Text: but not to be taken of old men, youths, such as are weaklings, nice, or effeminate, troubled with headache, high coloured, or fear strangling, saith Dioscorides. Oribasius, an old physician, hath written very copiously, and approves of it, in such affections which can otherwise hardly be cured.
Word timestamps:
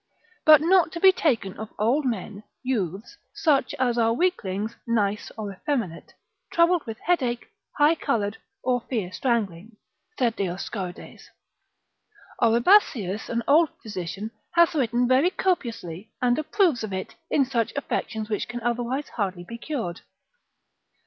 but 0.45 0.61
not 0.61 0.91
to 0.91 0.99
be 0.99 1.11
taken 1.11 1.55
of 1.59 1.69
old 1.77 2.05
men, 2.05 2.43
youths, 2.63 3.17
such 3.35 3.75
as 3.77 3.99
are 3.99 4.13
weaklings, 4.15 4.75
nice, 4.87 5.29
or 5.37 5.53
effeminate, 5.53 6.11
troubled 6.51 6.83
with 6.87 6.97
headache, 7.01 7.45
high 7.77 7.93
coloured, 7.93 8.35
or 8.63 8.81
fear 8.89 9.11
strangling, 9.11 9.77
saith 10.17 10.35
Dioscorides. 10.37 11.29
Oribasius, 12.41 13.29
an 13.29 13.43
old 13.47 13.69
physician, 13.83 14.31
hath 14.55 14.73
written 14.73 15.07
very 15.07 15.29
copiously, 15.29 16.09
and 16.19 16.39
approves 16.39 16.83
of 16.83 16.91
it, 16.91 17.13
in 17.29 17.45
such 17.45 17.71
affections 17.75 18.27
which 18.27 18.47
can 18.47 18.59
otherwise 18.61 19.07
hardly 19.09 19.43
be 19.43 19.59
cured. 19.59 20.01